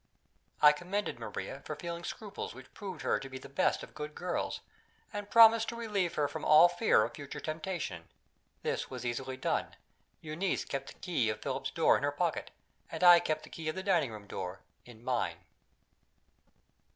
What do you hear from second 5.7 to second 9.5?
relieve her from all fear of future temptation. This was easily